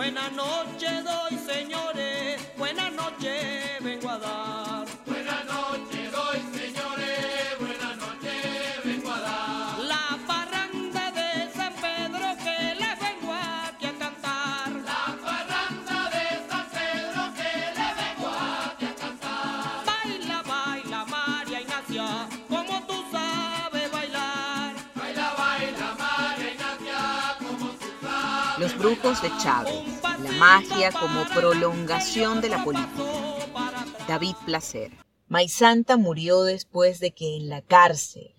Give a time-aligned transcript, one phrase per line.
[0.00, 4.86] Buenas noches doy, señores, buenas noches vengo a dar.
[5.04, 9.78] Buenas noches doy, señores, buenas noches vengo a dar.
[9.80, 14.70] La parranda de San Pedro que les vengo aquí a cantar.
[14.86, 18.28] La parranda de San Pedro que les vengo
[18.72, 19.84] aquí a cantar.
[19.84, 22.79] Baila, baila, María Ignacia, como
[28.80, 33.04] brujos de Chávez, la magia como prolongación de la política.
[34.08, 34.90] David Placer.
[35.28, 38.34] Maisanta murió después de que en la cárcel,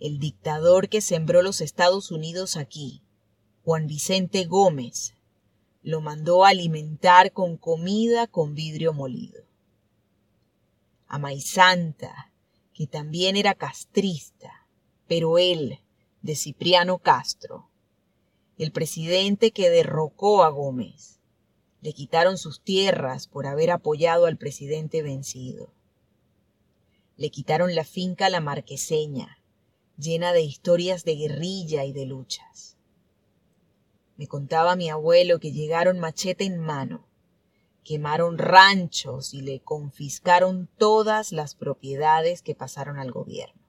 [0.00, 3.04] el dictador que sembró los Estados Unidos aquí,
[3.62, 5.14] Juan Vicente Gómez,
[5.82, 9.44] lo mandó a alimentar con comida con vidrio molido.
[11.06, 12.32] A Maisanta,
[12.74, 14.66] que también era castrista,
[15.06, 15.78] pero él,
[16.20, 17.70] de Cipriano Castro,
[18.58, 21.20] el presidente que derrocó a Gómez.
[21.80, 25.72] Le quitaron sus tierras por haber apoyado al presidente vencido.
[27.16, 29.38] Le quitaron la finca La Marqueseña,
[29.96, 32.76] llena de historias de guerrilla y de luchas.
[34.16, 37.06] Me contaba mi abuelo que llegaron machete en mano,
[37.84, 43.62] quemaron ranchos y le confiscaron todas las propiedades que pasaron al gobierno.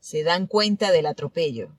[0.00, 1.74] Se dan cuenta del atropello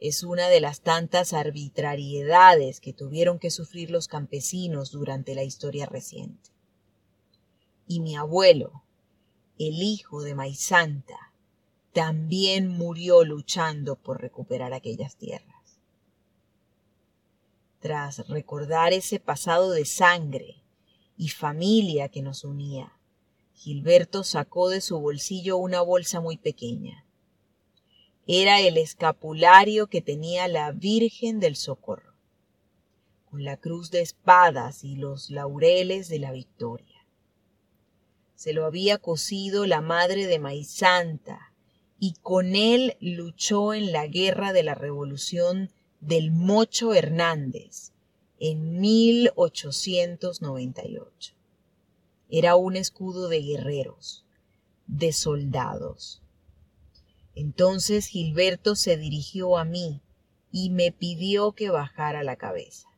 [0.00, 5.86] es una de las tantas arbitrariedades que tuvieron que sufrir los campesinos durante la historia
[5.86, 6.50] reciente.
[7.86, 8.84] Y mi abuelo,
[9.58, 11.32] el hijo de Maisanta,
[11.92, 15.80] también murió luchando por recuperar aquellas tierras.
[17.80, 20.62] Tras recordar ese pasado de sangre
[21.16, 22.92] y familia que nos unía,
[23.54, 27.07] Gilberto sacó de su bolsillo una bolsa muy pequeña
[28.30, 32.12] era el escapulario que tenía la Virgen del Socorro,
[33.24, 37.06] con la cruz de espadas y los laureles de la victoria.
[38.34, 41.54] Se lo había cosido la madre de Maizanta
[41.98, 45.70] y con él luchó en la guerra de la revolución
[46.00, 47.92] del Mocho Hernández
[48.38, 51.34] en 1898.
[52.28, 54.26] Era un escudo de guerreros,
[54.86, 56.20] de soldados
[57.38, 60.02] entonces Gilberto se dirigió a mí
[60.50, 62.88] y me pidió que bajara la cabeza.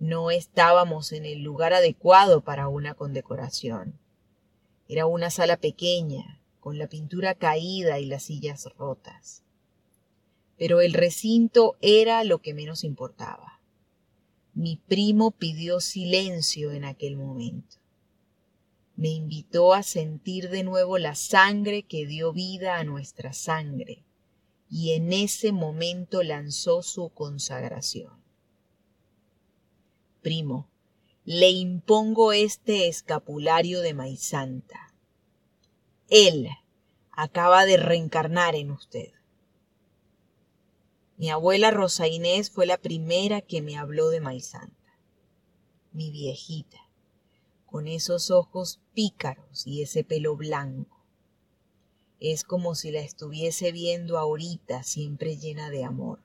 [0.00, 4.00] No estábamos en el lugar adecuado para una condecoración.
[4.88, 9.44] Era una sala pequeña, con la pintura caída y las sillas rotas.
[10.56, 13.60] Pero el recinto era lo que menos importaba.
[14.54, 17.76] Mi primo pidió silencio en aquel momento
[18.98, 24.04] me invitó a sentir de nuevo la sangre que dio vida a nuestra sangre,
[24.68, 28.20] y en ese momento lanzó su consagración.
[30.20, 30.68] Primo,
[31.24, 34.92] le impongo este escapulario de Maizanta.
[36.08, 36.48] Él
[37.12, 39.12] acaba de reencarnar en usted.
[41.16, 44.98] Mi abuela Rosa Inés fue la primera que me habló de Maizanta,
[45.92, 46.87] mi viejita
[47.70, 51.04] con esos ojos pícaros y ese pelo blanco.
[52.20, 56.20] Es como si la estuviese viendo ahorita siempre llena de amor.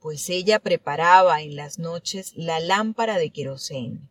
[0.00, 4.08] Pues ella preparaba en las noches la lámpara de querosén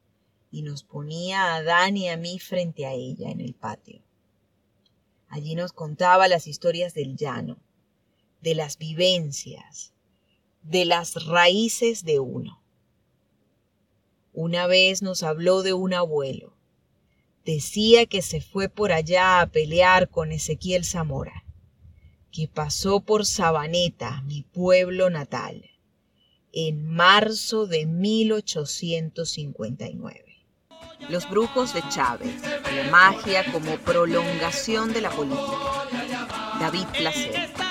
[0.51, 4.01] y nos ponía a Dan y a mí frente a ella en el patio.
[5.29, 7.57] Allí nos contaba las historias del llano,
[8.41, 9.93] de las vivencias,
[10.63, 12.61] de las raíces de uno.
[14.39, 16.53] Una vez nos habló de un abuelo.
[17.43, 21.43] Decía que se fue por allá a pelear con Ezequiel Zamora,
[22.31, 25.71] que pasó por Sabaneta, mi pueblo natal,
[26.53, 30.45] en marzo de 1859.
[31.09, 35.87] Los brujos de Chávez, la magia como prolongación de la política.
[36.59, 37.66] David Placer.